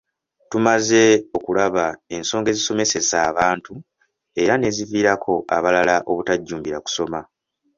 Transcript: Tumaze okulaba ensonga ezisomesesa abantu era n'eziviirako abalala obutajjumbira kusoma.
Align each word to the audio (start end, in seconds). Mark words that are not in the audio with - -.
Tumaze 0.51 1.03
okulaba 1.37 1.85
ensonga 2.15 2.47
ezisomesesa 2.53 3.15
abantu 3.31 3.73
era 4.41 4.53
n'eziviirako 4.57 5.33
abalala 5.55 5.95
obutajjumbira 6.09 6.77
kusoma. 6.85 7.19